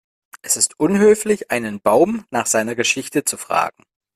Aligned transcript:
Es 0.41 0.57
ist 0.57 0.79
unhöflich, 0.79 1.51
einen 1.51 1.79
Baum 1.79 2.25
nach 2.31 2.47
seiner 2.47 2.73
Geschichte 2.73 3.23
zu 3.23 3.37
fragen. 3.37 3.83